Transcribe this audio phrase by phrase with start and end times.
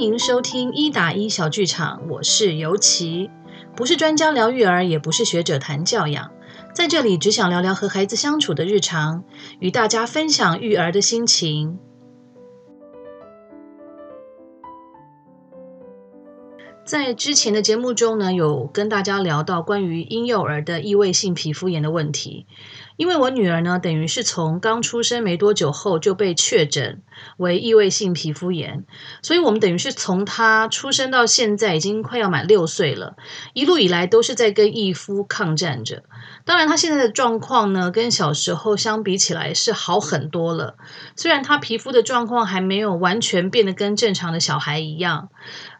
[0.00, 3.30] 迎收听一打一小剧场，我是尤琪，
[3.76, 6.32] 不是专家聊育儿，也不是学者谈教养，
[6.74, 9.24] 在这里只想聊聊和孩子相处的日常，
[9.58, 11.78] 与大家分享育儿的心情。
[16.82, 22.46] 在之前的节目中呢，有跟大家聊到关于婴幼儿的异位性皮肤炎的问题。
[22.96, 27.02] 因为我女儿呢，等于是从刚出生没多久后就被确诊
[27.36, 28.84] 为异位性皮肤炎，
[29.22, 33.16] 所以我们等于是从他出生到现在已经快要满六岁了，
[33.54, 36.02] 一路以来都是在跟异肤抗战着。
[36.44, 40.76] 当然，他现在的状况呢，跟小时候相比起来是好很多了。
[41.16, 45.28] 虽然他皮肤的状况还没有完全变得跟正常的小孩一样。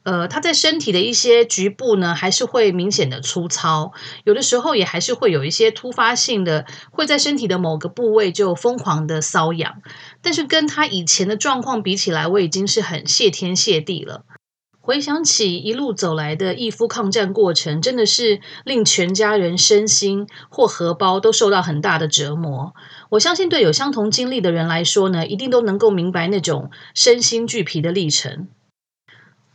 [0.02, 3.92] 呃，他在身体的一些局部呢，还是会明显的粗糙，
[4.24, 9.82] 有的时候也还是会有一些突发性的，会在身体的某个部位就疯狂的瘙痒。
[10.22, 14.24] 但是跟他以前的状况比起来，我已经是很谢天谢地了。
[14.82, 22.74] 回想起一路走来的义夫抗战过程，真的是令全家人身心或荷包都受到很大的折磨。
[23.10, 28.48] 我相信对有相同经历的人来说呢，一定都能够明白那种身心俱疲的历程。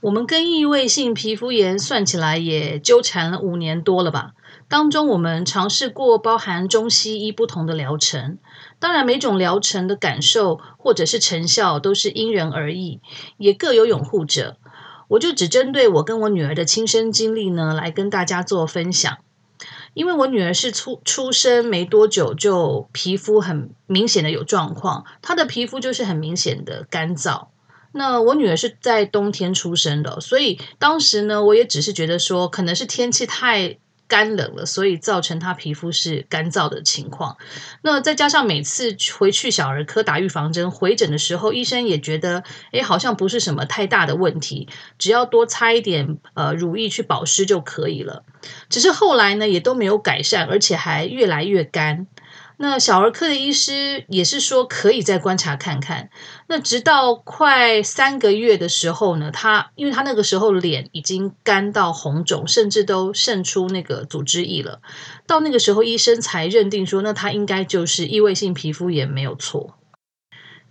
[0.05, 4.33] 我们跟异位性皮肤炎算起来也纠缠了五年多了吧。
[4.67, 8.37] 当中我们尝试过包含中西医不同的疗程，
[8.77, 12.99] 当然每种疗程的感受或者是成效都是因人而异，
[13.37, 14.57] 也各有拥护者。
[15.07, 19.17] 我就只针对我跟我女儿的亲身经历呢，来跟大家做分享。
[19.95, 27.47] 因为我女儿是出出生没多久就皮肤很明显的有状况，她的皮肤就是很明显的干燥。
[27.97, 37.38] 那我女儿是在冬天出生的，所以当时呢，我也只是觉得说，可能是天气太干冷了，所以造成她皮肤是干燥的情况。
[37.83, 44.67] 那再加上每次回去小儿科打预防针，回诊的时候，医生也觉得，诶，好像不是什么太大的问题，
[45.00, 48.25] 只要多擦一点呃乳液去保湿就可以了。
[48.69, 52.07] 只是后来呢，也都没有改善，而且还越来越干。
[52.57, 56.09] 那小儿科的医师也是说可以再观察看看。
[56.47, 64.81] 那直到快三个月的时候呢，他因为他那个时候脸已经干到红肿，甚至都渗出那个组织液了。
[65.27, 69.75] 到那个时候，医生才认定说，那他应该就是异位性皮肤炎没有错。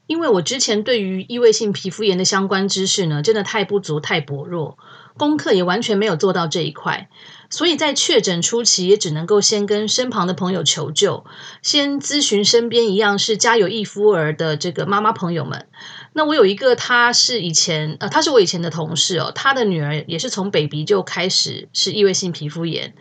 [0.06, 4.77] 因为我之前对于异位性皮肤炎的相关知识呢，真的太不足太薄弱，
[5.17, 7.09] 功课也完全没有做到这一块。
[7.50, 11.25] 所以在确诊初期，也只能够先跟身旁的朋友求救，
[11.62, 15.66] 先咨询身边一样是家有异夫儿的这个妈妈朋友们。
[16.12, 22.94] 那我有一个，他是以前呃，他是我以前的同事哦，他的女儿也是从 baby 就开始是异位性皮肤炎，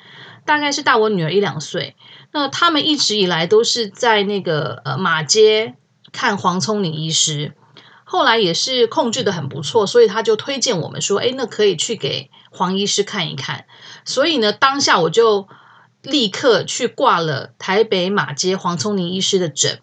[0.46, 1.96] 大概是大我女儿一两岁。
[2.32, 5.76] 那他们一直以来都是在那个呃马街
[6.12, 7.54] 看黄聪宁医师。
[8.14, 13.66] 后来也是控制得很不错，所以他就推荐我们说，诶，那可以去给黄医师看一看。
[14.06, 15.48] 所以呢，当下我就
[16.04, 19.82] 立刻去挂了台北马街黄聪宁医师的诊，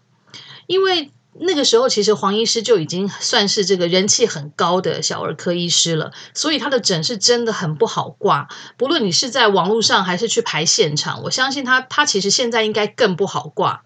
[0.69, 8.47] 因为那个时候其实黄医师就已经算是这个人气很高的小儿科医师了，所以他的诊是真的很不好挂。
[8.77, 13.83] 不论你是在网络上还是去排现场，我相信他他其实现在应该更不好挂。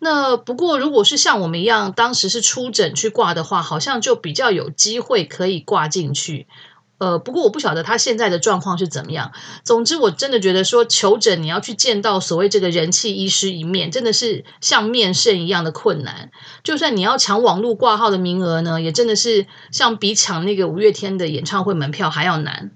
[0.00, 6.46] 那不过，如果是像我们一样，当时是出诊去挂的话，好像就比较有机会可以挂进去。
[6.98, 9.30] 呃，不过我不晓得他现在的状况是怎么样。
[9.64, 16.32] 总之，我真的觉得说求诊，你要去见到所谓这个人气医师一面，真的是像面圣一样的困难。
[16.64, 22.72] 就算你要抢网络挂号的名额呢，也真的是像比抢那个五月天的演唱会门票还要难。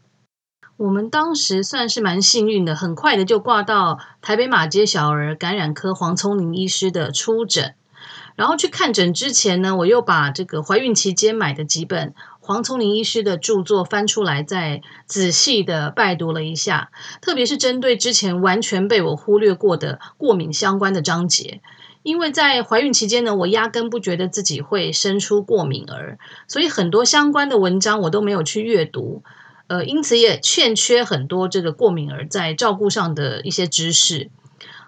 [0.83, 7.77] 我们当时算是蛮幸运的，很快的就挂到台北马街小儿感染科黄聪宁医师的初诊。
[8.35, 16.91] 然后去看诊之前呢，我又把这个怀孕期间买的几本黄聪宁医师的著作翻出来，再仔细的拜读了一下，
[17.21, 21.61] 特别是针对之前完全被我忽略过的过敏相关的章节。
[22.03, 26.19] 因为在怀孕期间呢，我压根不觉得自己会生出过敏儿，
[26.49, 29.23] 所以很多相关的文章我都没有去阅读。
[29.73, 34.31] 呃，因此也欠缺很多这个过敏儿在照顾上的一些知识。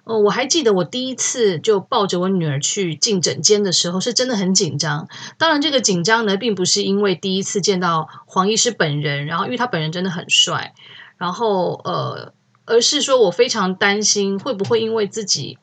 [0.04, 5.08] 呃，我还记得我第一次就抱着我女儿去进诊间的时候，是真的很紧张。
[5.38, 10.74] 当然，这个紧张呢，并不是因为第一次见到黄医师本人，然后因为他本人真的很帅，
[11.16, 12.34] 然后呃，
[12.66, 15.56] 而是说我非常担心会不会因为自己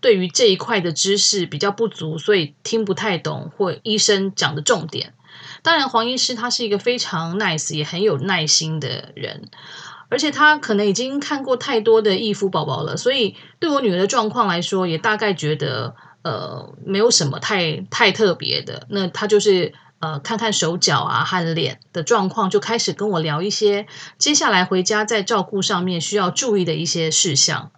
[0.00, 5.14] 对于这一块的知识比较不足，所以听不太懂或医生讲的重点。
[5.62, 9.48] 当然，黄医师他是一个非常 nice 也很有耐心的人，
[10.08, 18.86] 而且他可能已经看过太多的异肤宝宝了，所以对我女儿的状况来说，也大概觉得呃没有什么太太特别的。
[18.90, 23.86] 那他就是呃看看手脚啊和脸的状况，就开始跟我聊一些
[24.18, 27.70] 接下来回家在照顾上面需要注意的一些事项。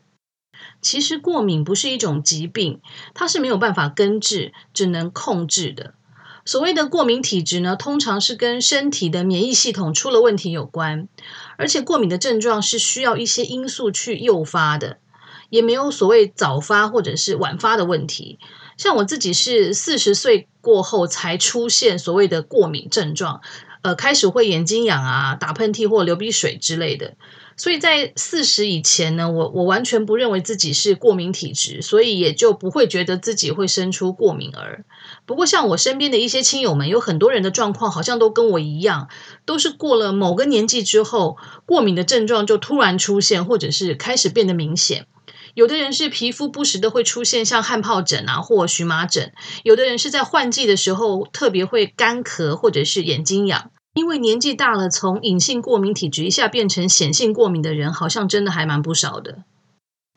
[0.82, 2.80] 其实过敏不是一种疾病，
[3.14, 5.94] 它是没有办法根治，只能控制的。
[6.46, 11.08] 所谓的过敏体质呢，通常是跟身体的免疫系统出了问题有关，
[11.58, 14.98] 而且过敏的症状是需要一些因素去诱发的，
[15.50, 18.38] 也没有所谓早发或者是晚发的问题。
[18.76, 23.40] 像我自己是四十岁过后才出现所谓的过敏症状，
[23.82, 27.14] 呃，开始会眼睛痒啊、打喷嚏或流鼻水之类的。
[27.56, 34.84] 所以在四十以前呢，我我完全不认为自己是过敏体质，所以也就不会觉得自己会生出过敏儿。
[35.24, 39.08] 不过像我身边的一些亲友们，有很多人的状况好像都跟我一样，
[39.46, 45.06] 都是过了某个年纪之后，过敏的症状就突然出现，或者是开始变得明显。
[45.54, 49.32] 有的人是皮肤不时的会出现像汗疱疹啊或荨麻疹，
[49.62, 53.70] 有的人是在换季的时候特别会干咳或者是眼睛痒。
[53.96, 59.38] 因为年纪大了，从隐性过敏体质一下变成显性过敏的人，好像真的还蛮不少的。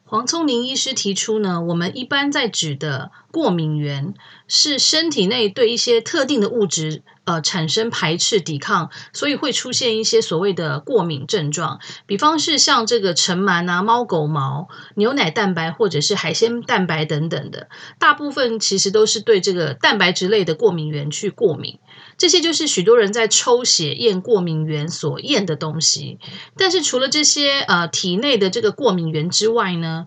[0.03, 4.15] 黄聪明医师提出呢，我们一般在指的过敏源
[4.47, 7.03] 是身体内对一些特定的物质。
[7.25, 11.79] 呃，产生排斥、抵抗，所以会出现一些所谓的过敏症状。
[12.07, 21.77] 比方是像这个尘螨啊、猫狗毛、牛奶蛋白或者是海鲜蛋白等等的，大部分其实都是对这个蛋白质类的过敏原去过敏。
[22.19, 26.19] 这些就是许多人在抽血验过敏原所验的东西。
[26.55, 30.05] 但是除了这些呃体内的这个过敏原之外呢，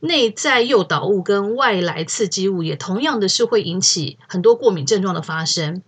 [0.00, 5.82] 内在诱导物跟外来刺激物也同样的是会引起很多过敏症状的发生。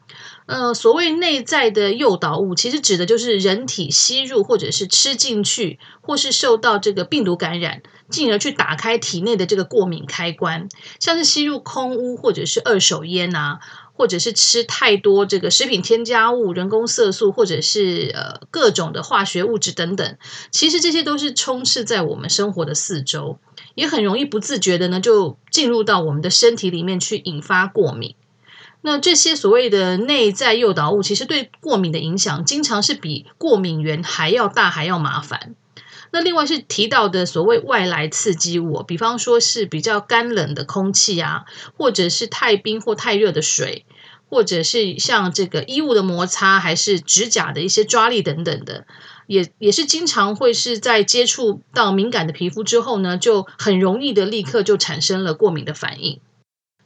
[0.47, 10.69] 呃，所谓内在的诱导物，其实指的就是人体吸入或者是吃进去，或是受到这个病毒感染，进而去打开体内的这个过敏开关，
[11.01, 13.59] 像是吸入空污或者是二手烟啊，
[13.97, 20.19] 或者是吃太多这个食品添加物、人工色素，或者是呃各种的化学物质等等，
[20.51, 23.39] 其实这些都是充斥在我们生活的四周，
[23.75, 28.15] 也很容易不自觉的呢就进入到我们的身体里面去引发过敏。
[28.83, 35.57] 那这些所谓的内在诱导物，其实对过敏的影响，经常是比过敏源还要大，还要麻烦。
[36.13, 41.45] 那另外是提到的所谓外来刺激物，比方说是比较干冷的空气啊，
[41.77, 43.85] 或者是太冰或太热的水，
[44.29, 48.87] 或者是像这个衣物的摩擦，还是指甲的一些抓力等等的，
[49.27, 56.21] 也也是经常会是在接触到敏感的皮肤之后呢，就很容易的立刻就产生了过敏的反应。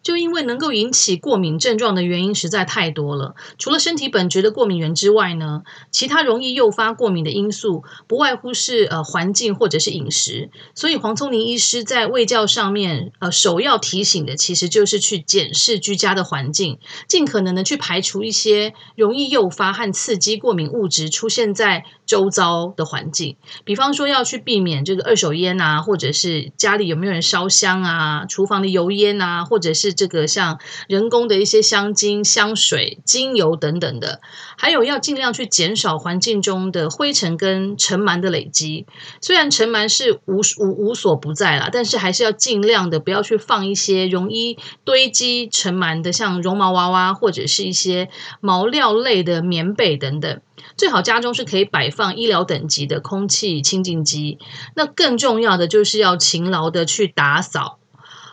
[0.02, 10.50] 就因为能够引起过敏症状的原因实在太多了，除了身体本质的过敏源之外呢，其他容易诱发过敏的因素不外乎是呃环境或者是饮食。
[10.74, 23.36] 所以黄聪宁医师在卫教上面呃首要提醒的，其实就是去检视居家的环境，尽可能的去排除一些容易诱发和刺激过敏物质出现在周遭的环境。
[23.64, 30.58] 比方说要去避免这个二手烟啊，或者是家里有没有人烧香啊，厨房的油烟啊，或者是这个像
[30.88, 34.20] 人工的一些香精、香水、精油等等的，
[34.56, 38.86] 还有要尽量去减少环境中的灰尘跟尘螨的累积。
[39.20, 48.08] 虽然尘螨是无无无所不在啦，但是还是要尽量的不要去放一些容易堆积尘螨的，像绒毛娃娃或者是一些
[48.40, 50.40] 毛料类的棉被等等。
[50.76, 54.38] 最好家中是可以摆放医疗等级的空气清净机。
[54.76, 57.79] 那更重要的就是要勤劳的去打扫。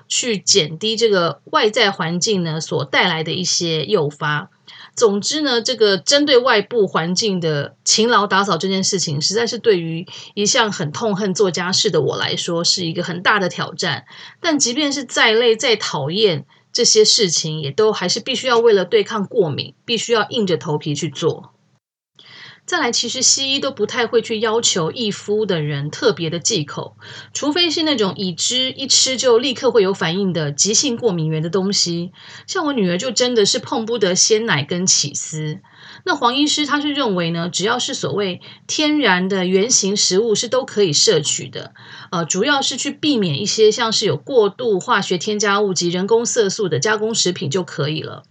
[0.07, 4.49] 去减低这个外在环境呢所带来的一些诱发。
[4.95, 14.05] 总之呢，这个针对外部环境的勤劳打扫这件事情，实在是对于一向很痛恨做家事的我来说，是一个很大的挑战。
[14.41, 21.53] 但即便是再累再讨厌这些事情，也都还是必须要为了对抗过敏，必须要硬着头皮去做。
[22.67, 26.97] 再来，其实西医都不太会去要求易肤的人特别的忌口，
[27.33, 32.11] 除非是那种已知一吃就立刻会有反应的急性过敏源的东西。
[32.45, 35.59] 像我女儿就真的是碰不得鲜奶跟起司。
[36.03, 41.73] 那黄医师他是认为呢，只要是所谓天然的原型食物是都可以摄取的，
[42.11, 48.23] 呃，主要是去避免一些像是有过度化学添加物及人工色素的加工食品就可以了。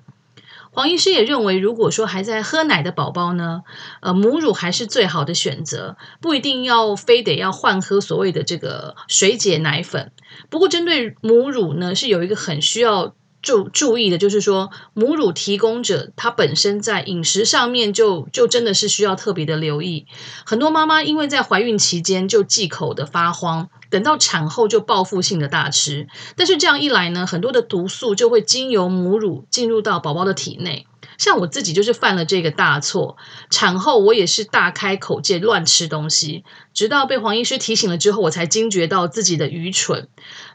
[0.77, 3.63] 黄医师也认为，如果说还在喝奶的宝宝呢，
[4.03, 10.13] 呃，母乳还是最好的选择，不一定要非得要换喝所谓的这个水解奶粉。
[10.51, 13.15] 不过，针对母乳呢，是有一个很需要
[13.47, 20.07] 注注意的，就是说母乳提供者他本身在饮食上面就就真的是需要特别的留意。
[20.45, 23.69] 很多妈妈因为在怀孕期间就忌口的发慌。
[23.89, 33.17] 等到产后就报复性的大吃，但是这样一来呢，很多的毒素就会经由母乳进入到宝宝的体内，像我自己就是犯了这个大错，
[33.51, 36.45] 产后我也是大开口戒乱吃东西，
[36.75, 40.09] 直到被黄医师提醒了之后，我才惊觉到自己的愚蠢。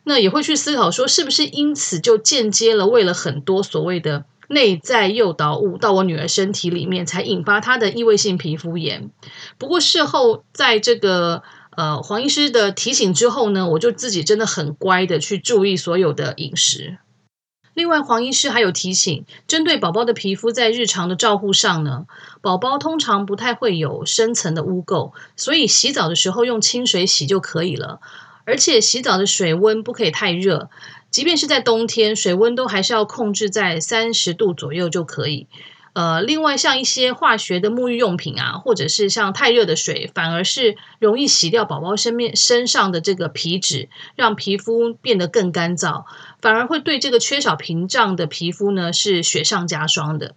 [0.03, 9.11] 那也会去思考说，是不是因此就间接了喂了很多所谓的内在诱导物到我女儿身体里面，才引发她的异位性皮肤炎。
[9.57, 11.43] 不过事后在这个
[11.77, 16.97] 呃黄医师的提醒之后呢，我就自己真的很乖的去注意所有的饮食。
[17.73, 22.05] 另外，黄医师还有提醒，针对宝宝的皮肤，在日常的照护上呢，
[22.41, 28.01] 宝宝通常不太会有深层的污垢，所以洗澡的时候用清水洗就可以了。
[28.43, 30.69] 而且洗澡的水温不可以太热，
[31.09, 35.47] 即便是在冬天，水温都还是要控制在三十度左右就可以。
[35.93, 46.05] 呃，另外像一些化学的沐浴用品啊，或者是像太热的水，反而是容易洗掉宝宝身面身上的这个皮脂，让皮肤变得更干燥，
[46.41, 50.36] 反而会对这个缺少屏障的皮肤呢是雪上加霜的。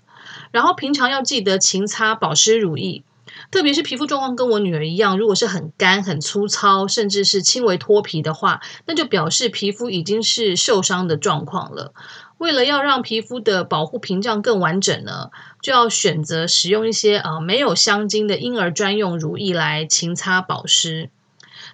[0.51, 3.05] 然后平常要记得勤擦保湿乳液。
[3.51, 11.93] 特别是皮肤状况跟我女儿一样，如果是很干、很粗糙，甚至是轻微脱皮的话，那就表示皮肤已经是受伤的状况了。
[12.39, 15.31] 为了要让皮肤的保护屏障更完整呢，
[15.63, 21.11] 就要选择使用一些啊、呃、没有香精的婴儿专用乳液来勤擦保湿。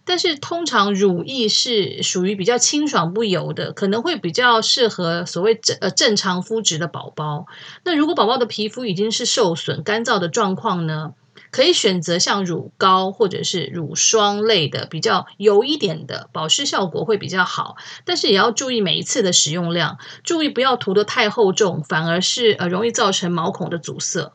[0.04, 7.46] 但是通常乳液是属于比较清爽不油的，可能会比较适合所谓正呃正常肤质的宝宝。
[7.84, 11.14] 那如果宝宝的皮肤已经是受损、干燥的状况呢？
[11.50, 17.76] 可以选择像乳膏或者是乳霜类的比较油一点的，保湿效果会比较好。
[18.04, 24.32] 但是也要注意每一次的使用量，注意不要涂得太厚重，反而是呃容易造成毛孔的阻塞。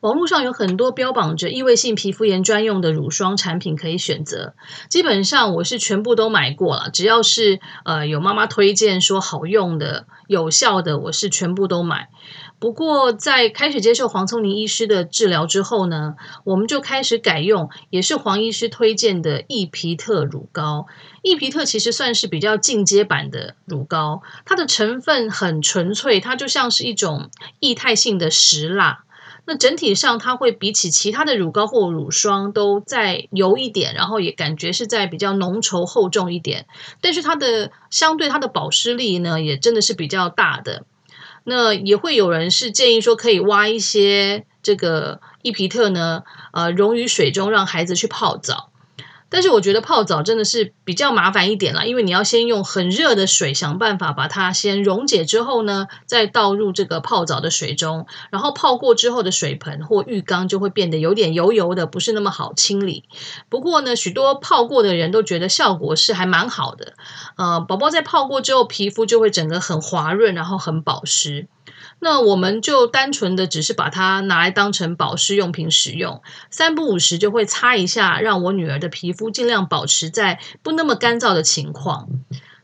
[0.00, 4.54] 网络上有很多标榜着异味性皮肤炎专用的乳霜产品可以选择，
[4.90, 12.10] 基本上我是全部都买过了，只要是呃有妈妈推荐说好用的、有效的，我是全部都买。
[12.64, 20.86] 不过，在开始接受黄瑽宁医师的治疗之后呢，我们就开始改用，也是黄医师推荐的易皮特乳膏。
[21.20, 27.28] 易皮特其实算是比较进阶版的乳膏，它的成分很纯粹，它就像是一种
[27.60, 29.04] 液态性的石蜡。
[29.44, 36.64] 那整体上，它会比起其他的乳膏或乳霜都再油一点，然后也感觉是在比较浓稠厚重一点。
[37.02, 40.86] 但是它的相对它的保湿力呢，也真的是比较大的。
[41.44, 48.70] 那也会有人是建议说，可以挖一些这个易皮特呢，呃，溶于水中，让孩子去泡澡。
[49.34, 63.02] 但是我觉得泡澡真的是比较麻烦一点啦，因为你要先用很热的水想办法把它先溶解之后呢，再倒入这个泡澡的水中，然后泡过之后的水盆或浴缸就会变得有点油油的，不是那么好清理。
[63.48, 66.92] 不过呢，许多泡过的人都觉得效果是还蛮好的。
[67.36, 71.48] 呃，宝宝在泡过之后，皮肤就会整个很滑润，然后很保湿。
[72.04, 76.20] 那我们就单纯的只是把它拿来当成保湿用品使用，
[76.50, 82.10] 三不五时就会擦一下，让我女儿的皮肤尽量保持在不那么干燥的情况。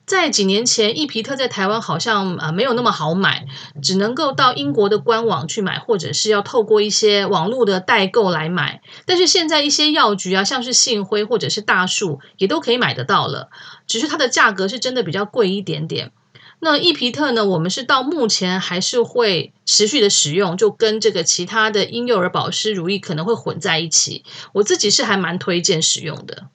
[0.04, 3.46] 在几年前，易皮特在台湾好像啊没有那么好买，
[3.80, 8.82] 只能够到英国的官网去买，或者是要透过一些网络的代购来买。
[9.06, 13.48] 但是现在一些药局啊，像是信辉或者是大树，也都可以买得到了，
[13.86, 16.12] 只是它的价格是真的比较贵一点点。
[16.62, 24.24] 那易皮特呢，我们是到目前还是会持续的使用，就跟这个其他的婴幼儿保湿乳液可能会混在一起。
[24.52, 26.48] 我自己是还蛮推荐使用的。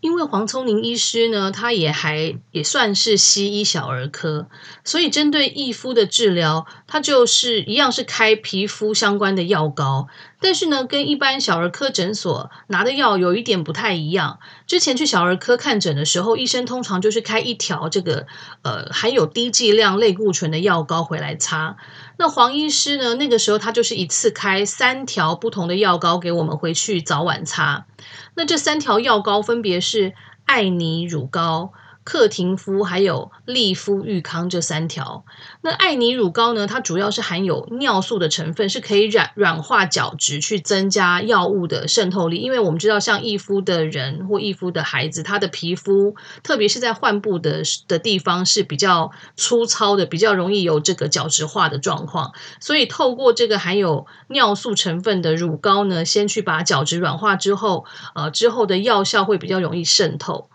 [0.00, 4.48] 因为黄瑽宁医师呢，他也还也算是西医小儿科，
[4.84, 10.06] 所以针对异肤的治疗，他就是一样是开皮肤相关的药膏，
[10.40, 14.38] 但是呢，跟一般小儿科诊所拿的药有一点不太一样。
[14.68, 18.26] 之前去小儿科看诊的时候，医生通常就是开一条这个
[18.62, 21.76] 呃含有低剂量类固醇的药膏回来擦。
[22.18, 27.86] 那黄医师呢，那个时候他就是一次开三条不同的药膏给我们回去早晚擦。
[28.34, 30.12] 那这三条药膏分别是
[30.44, 31.72] 艾尼乳膏。
[32.08, 35.26] 克廷肤还有利肤愈康这三条，
[35.60, 42.38] 那艾妮乳膏呢，它主要是含有尿素的成分，是可以软软化角质，去增加药物的渗透力。
[42.38, 52.32] 因为我们知道，像易肤的人或易肤的孩子，他的皮肤，特别是在患部的的地方是比较粗糙的，比较容易有这个角质化的状况。
[52.58, 57.84] 所以透过这个含有尿素成分的乳膏呢，先去把角质软化之后，
[58.14, 60.48] 呃，之后的药效会比较容易渗透。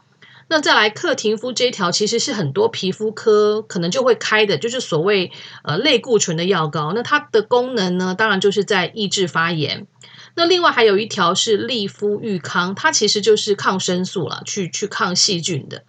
[0.53, 5.31] 那再来克廷夫这一条，其实是很多皮肤科可能就会开的，就是所谓
[5.63, 6.93] 呃类固醇的药膏。
[6.93, 9.87] 那它的功能呢，当然就是在抑制发炎。
[10.35, 15.85] 那另外还有一条是利肤愈康，它其实就是抗生素啦，去去抗细菌的。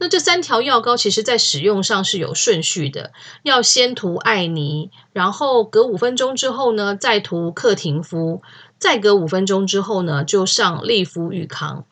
[0.00, 3.12] 那这三条药膏其实在使用上是有顺序的，
[3.44, 8.42] 要先涂艾尼，然后隔五分钟之后呢，再涂克廷夫，
[8.80, 11.84] 再隔五分钟之后呢，就上利夫愈康。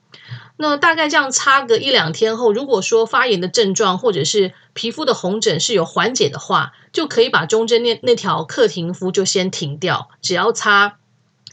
[0.57, 10.99] 那大概这样擦个一两天后，如果说发炎的症状或者是皮肤的红疹是有缓解的话，就可以把中间那那条克廷敷就先停掉，只要擦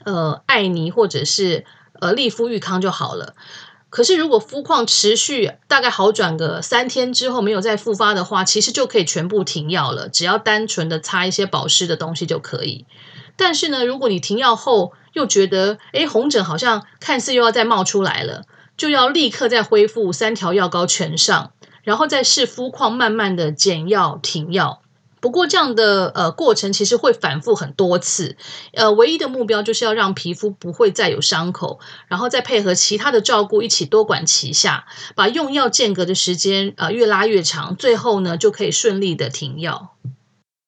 [0.04, 1.66] 呃艾尼或者是
[2.02, 3.36] 呃利夫裕康就好了。
[3.90, 12.86] 可是如果肤况持续大概好转个三天之后没有再复发的话，其实就可以全部停药了，只要单纯的擦一些保湿的东西就可以。
[13.38, 18.44] 但是呢，如果你停药后又觉得诶红疹好像看似又要再冒出来了。
[18.78, 24.84] 就要立刻再恢复三条药膏全上，然后再视肤况慢慢的减药停药。
[25.20, 28.38] 不过这样的呃过程其实会反复很多次，
[28.74, 39.96] 呃，唯一的目标就是要让皮肤不会再有伤口，然后再配合其他的照顾一起多管齐下，把用药间隔的时间呃越拉越长，最后呢就可以顺利的停药。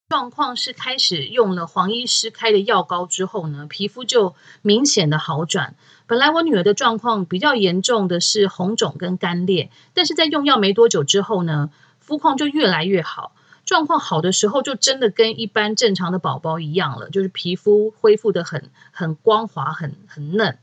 [0.10, 5.76] 状况是开始用了黄医师开的药膏之后呢，皮肤就明显的好转。
[6.08, 13.34] 本来我女儿的状况比较严重的是红肿跟干裂，但是在用药没多久之后呢，肤况就越来越好。
[13.66, 20.58] 状况好的时候，就真的跟一般正常的宝宝一样了，就是皮肤恢复得很很光滑、很很嫩。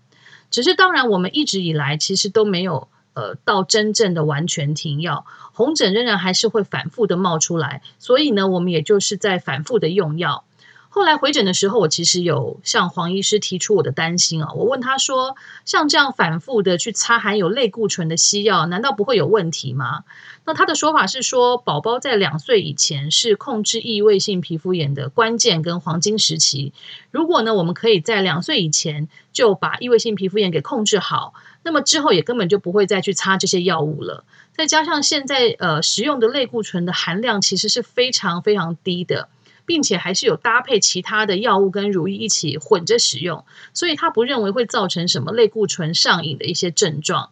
[0.50, 10.44] 只是当然，我们一直以来其实都没有呃到真正的完全停药，红疹仍然还是会反复的冒出来，所以呢，我们也就是在反复的用药。
[10.88, 14.52] 后来回诊的时候，我其实有向黄医师提出我的担心啊。
[14.54, 20.04] 我问他说：“像这样反复的去擦含有类固醇的西药，难道不会有问题吗？”
[20.46, 26.72] 那他的说法是说，宝宝在两岁以前是控制异位性皮肤炎的关键跟黄金时期。
[27.10, 31.34] 如果呢，我们可以在两岁以前就把异位性皮肤炎给控制好，
[31.66, 34.24] 那么之后也根本就不会再去擦这些药物了。
[34.54, 39.28] 再加上现在呃使用的类固醇的含量其实是非常非常低的。
[39.68, 47.30] 并且还是有搭配其他的药物跟乳液一起混着使用，所以他不认为会造成什么类固醇上瘾的一些症状。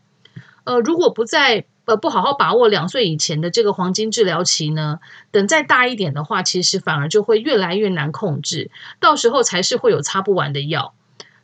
[0.64, 4.98] 呃，如果不在呃不好好把握两岁以前的这个黄金治疗期呢，
[5.30, 8.68] 等再大一点的话，其实反而就会越来越难控制，
[8.98, 10.92] 到时候才是会有擦不完的药。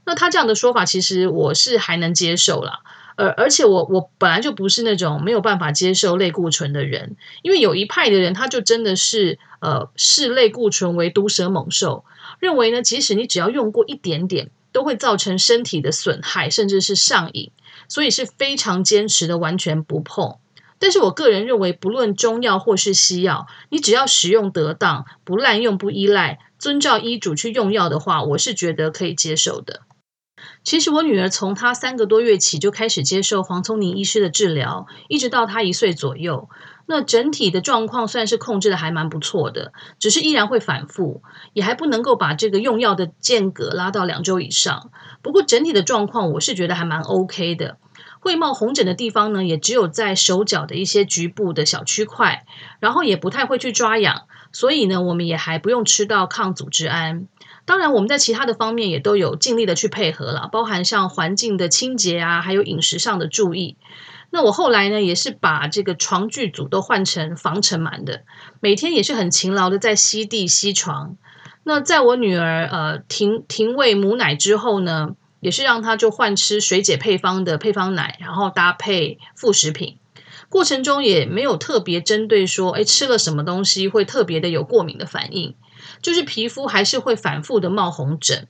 [0.05, 2.81] 那他这样的说法，其实我是还能接受啦。
[3.17, 12.05] 而而且我我本来就不是那种没有办法接受类固醇的人，因为有一派的人他就真的是呃视类固醇为毒蛇猛兽，
[12.39, 17.53] 认为呢，即使你只要用过一点点，都会造成身体的损害，甚至是上瘾，
[17.89, 20.37] 所以是非常坚持的完全不碰。
[20.79, 29.81] 但是我个人认为，不论中药或是西药，你只要使用得当，不滥用、不依赖，遵照医嘱去用药的话，我是觉得可以接受的。
[30.63, 36.49] 其实我女儿从她三个多月起就开始接受黄聪宁医师的治疗，一直到她一岁左右。
[36.87, 44.91] 那整体的状况算是控制的还蛮不错的，只是依然会反复，也还不能够把这个用药的间隔拉到两周以上。
[45.23, 47.79] 不过整体的状况我是觉得还蛮 OK 的。
[48.19, 52.45] 会冒红疹的地方呢，也只有在手脚的一些局部的小区块，
[52.81, 57.27] 然后也不太会去抓痒，所以呢，我们也还不用吃到抗组织胺。
[57.65, 63.77] 当然，我们在其他的方面也都有尽力的去配合了，包含像环境的清洁啊，还有饮食上的注意。
[64.31, 68.23] 那我后来呢，也是把这个床具组都换成防尘螨的，
[68.61, 71.17] 每天也是很勤劳的在吸地吸床。
[71.63, 75.11] 那在我女儿呃停停喂母奶之后呢，
[75.41, 79.99] 也是让她就换吃水解配方的配方奶，然后搭配副食品。
[80.51, 85.55] 过程中也没有特别针对说，哎，吃了什么东西会特别的有过敏的反应。
[86.03, 88.49] 就是皮肤还是会反复的冒红疹，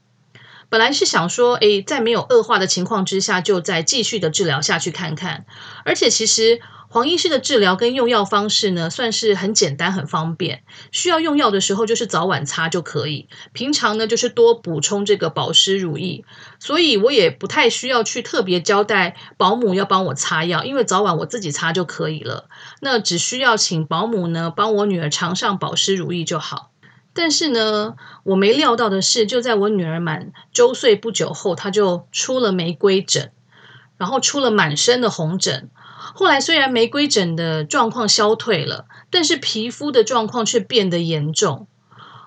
[0.70, 5.44] 本来是想说，诶，在没有恶化的情况之下，就再继续的治疗下去看看。
[5.85, 10.62] 而且其实黄医师的治疗跟用药方式呢，算是很简单很方便。
[10.92, 13.28] 需要用药的时候，就是早晚擦就可以。
[13.52, 16.24] 平常呢，就是多补充这个保湿乳液。
[16.61, 22.48] 所以我也不太需要去特别交代保姆要帮我擦药，因为早晚我自己擦就可以了。
[22.80, 26.69] 那只需要请保姆呢，帮我女儿常上保湿乳液就好。
[27.22, 33.30] 但是呢，我没料到的是，就在我女儿满周岁不久后，她就出了玫瑰疹，
[33.98, 35.68] 然后出了满身的红疹。
[36.14, 41.66] 后来虽然玫瑰疹的状况消退了，但是皮肤的状况却变得严重。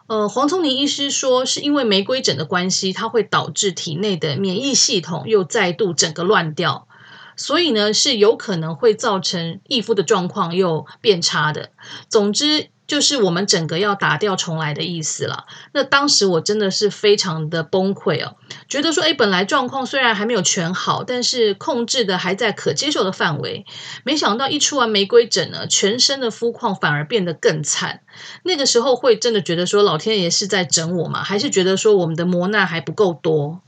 [0.05, 6.87] 呃，黄聪宁医师说，是因为玫瑰疹的关系，它会导致体内的免疫系统又再度整个乱掉。
[7.35, 11.71] 所以呢是有可能会造成易肤的状况又变差的。
[12.07, 12.67] 总之。
[12.93, 15.45] 就是我们整个要打掉重来的意思了。
[15.71, 18.35] 那当时我真的是非常的崩溃哦，
[18.69, 23.65] 觉得说，诶，本来状况虽然还没有全好，但是控制的还在可接受的范围。
[24.03, 28.01] 没想到一出完玫瑰疹呢，全身的肤况反而变得更惨。
[28.43, 31.23] 那个时候会真的觉得说，老天爷是在整我吗？
[31.23, 33.62] 还是觉得说我们的磨难还不够多？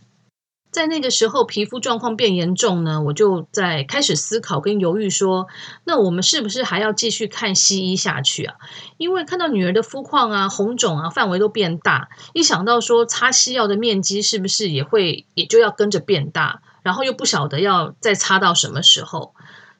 [0.75, 5.47] 在那个时候，皮肤状况变严重呢，我就在开始思考跟犹豫说，
[5.85, 8.55] 那我们是不是还要继续看西医下去啊？
[8.97, 19.33] 因为看到女儿的肤况啊、红肿啊、范围都变大，一想到说擦西药的面积是不是也会也就要跟着变大，然后又不晓得要再擦到什么时候。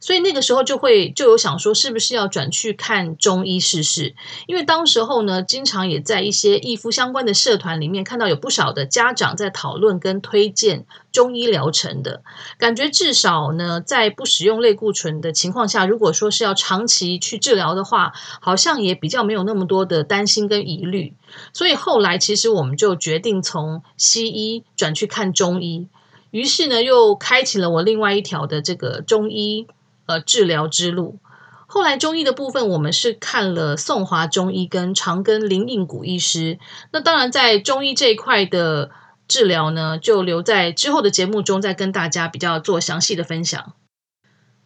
[0.05, 4.13] 所以那个时候就会就有想说，是不是要转去看中医试试？
[4.45, 12.21] 因为当时候呢，经常也在一些义夫相关的社团里面看到有不少的家长在讨论跟推荐中医疗程的
[12.59, 12.87] 感觉。
[12.87, 21.15] 至少呢，在不使用类固醇的情况下，如果说是要长期去治疗的话，好像也比较没有那么多的担心跟疑虑。
[21.51, 25.87] 所以后来其实我们就决定从西医转去看中医，
[26.29, 29.65] 于是呢，又开启了我另外一条的这个中医。
[30.05, 31.19] 呃，治疗之路。
[31.67, 36.59] 后来中医的部分，我们是看了宋华中医跟长庚林应谷医师。
[36.93, 38.91] 那当然，在中医这一块的
[39.27, 43.73] 治疗呢，就留在之后的节目中再跟大家比较做详细的分享。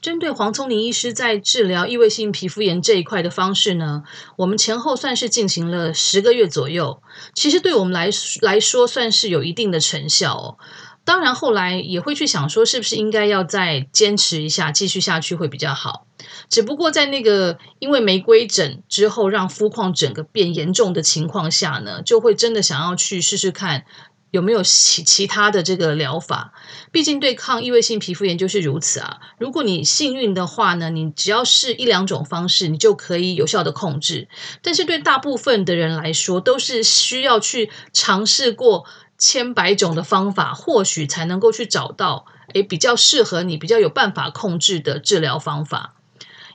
[0.01, 4.03] 针对黄聪林医师在治疗异位性皮肤炎这一块的方式呢，
[4.37, 7.01] 我们前后算是进行了十个月左右。
[7.33, 8.09] 其实对我们来
[8.41, 10.57] 来说，算是有一定的成效哦。
[11.03, 16.05] 当然，后来也会去想说，是不是应该要再坚持一下，继续下去会比较好。
[16.49, 23.85] 只不过在那个因为玫瑰疹之后，让肤况整个变严重的情况下呢，就会真的想要去试试看
[24.29, 26.53] 有没有其其他的这个疗法。
[26.91, 29.17] 毕竟对抗异位性皮肤炎就是如此啊。
[29.39, 34.27] 如果你幸运的话呢，你只要试一两种方式，你就可以有效的控制。
[34.61, 38.85] 但是对大部分的人来说，都是需要去尝试过。
[39.19, 45.98] 千百种的方法，或许才能够去找到，诶，比较适合你、比较有办法控制的治疗方法。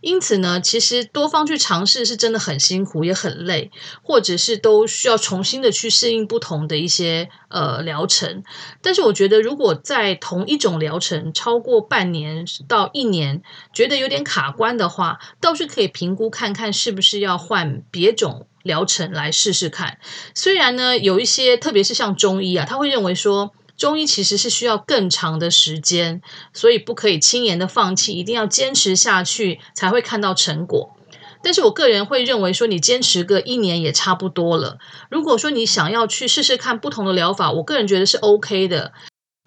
[0.05, 3.71] 因此呢，其实多方去尝试是真的很辛苦，也很累，
[4.03, 8.45] 或者是都需要重新的去适应不同的一些呃疗程。
[8.83, 18.47] 但是我觉得，如果在同一种疗程超过半年到一年，觉得有点卡关的话，倒是可以评估看看是不是要换别种。
[18.64, 19.99] 疗程来试试看，
[20.35, 30.96] 虽然呢，有一些，特别是像中医啊，他会认为说中医其实是需要更长的时间，所以不可以轻言的放弃，一定要坚持下去才会看到成果。
[31.42, 34.78] 但是我个人会认为说，你坚持个一年也差不多了。
[35.10, 38.92] 如果说你想要去试试看不同的疗法，我个人觉得是 OK 的。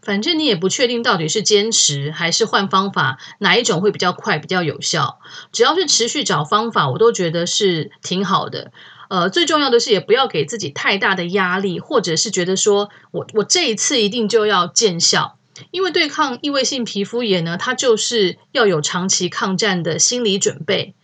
[0.04, 5.20] 反正你也不确定到底是坚持还是换方法，哪一种会比较快、比较有效。
[5.52, 8.72] 只要是持续找方法，我都觉得是挺好的。
[9.10, 15.38] 呃，最重要的是也不要给自己太大的压力，或者是觉得说我我这一次一定就要见效，
[15.72, 20.96] 因为对抗异位性皮肤炎呢，它就是要有长期抗战的心理准备。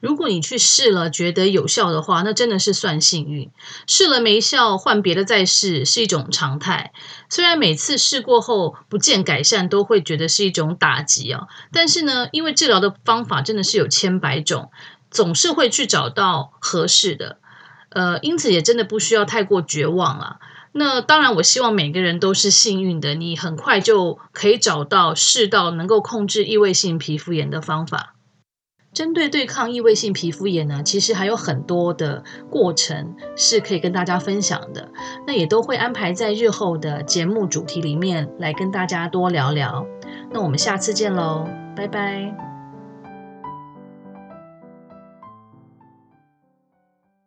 [0.00, 3.48] 如果你去试了觉得有效的话，那真的是算幸运；
[3.88, 6.92] 试了没效，换别的再试是一种常态。
[7.28, 14.70] 虽然每次试过后不见改善，都会觉得是一种打击啊，但是呢，因为治疗的方法真的是有千百种。
[15.10, 17.38] 总是会去找到合适的，
[17.90, 20.38] 呃，因此也真的不需要太过绝望了。
[20.72, 28.14] 那当然，我希望每个人都是幸运的，你很快就可以找到试到能够控制异位性皮肤炎的方法。
[28.92, 34.90] 针对对抗异位性皮肤炎呢，其实还有很多的过程是可以跟大家分享的，
[35.26, 39.86] 那也都会安排在日后的节目主题里面来跟大家多聊聊。
[40.32, 42.47] 那我们下次见喽，拜拜。